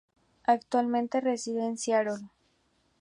Actualmente, 0.47 1.21
reside 1.21 1.63
en 1.67 1.77
Seattle. 1.77 2.27